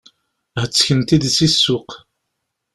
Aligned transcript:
Hettken-t-id 0.61 1.23
si 1.35 1.47
ssuq. 1.53 1.89